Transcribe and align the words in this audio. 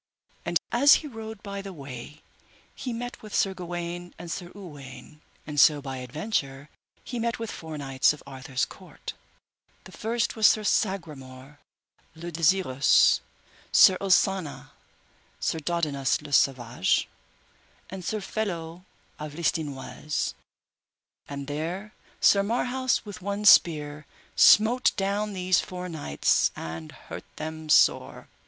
And 0.45 0.57
as 0.71 0.95
he 1.05 1.07
rode 1.07 1.43
by 1.43 1.61
the 1.61 1.71
way, 1.73 2.23
he 2.73 2.91
met 2.91 3.21
with 3.21 3.35
Sir 3.35 3.53
Gawaine 3.53 4.15
and 4.17 4.31
Sir 4.31 4.49
Uwaine, 4.55 5.21
and 5.45 5.59
so 5.59 5.79
by 5.79 5.97
adventure 5.97 6.69
he 7.03 7.19
met 7.19 7.37
with 7.37 7.51
four 7.51 7.77
knights 7.77 8.11
of 8.11 8.23
Arthur's 8.25 8.65
court, 8.65 9.13
the 9.83 9.91
first 9.91 10.35
was 10.35 10.47
Sir 10.47 10.63
Sagramore 10.63 11.59
le 12.15 12.31
Desirous, 12.31 13.21
Sir 13.71 13.95
Osanna, 14.01 14.71
Sir 15.39 15.59
Dodinas 15.59 16.19
le 16.23 16.33
Savage, 16.33 17.07
and 17.91 18.03
Sir 18.03 18.21
Felot 18.21 18.81
of 19.19 19.35
Listinoise; 19.35 20.33
and 21.29 21.45
there 21.45 21.93
Sir 22.19 22.41
Marhaus 22.41 23.05
with 23.05 23.21
one 23.21 23.45
spear 23.45 24.07
smote 24.35 24.93
down 24.97 25.33
these 25.33 25.59
four 25.59 25.87
knights, 25.87 26.49
and 26.55 26.91
hurt 26.91 27.23
them 27.35 27.69
sore. 27.69 28.27